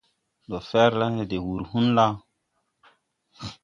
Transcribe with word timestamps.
Ndo 0.45 0.59
fer 0.69 0.91
le 0.99 1.07
na 1.15 1.23
de 1.29 1.37
wur 1.45 1.61
hũn 1.71 1.87
la? 1.97 2.05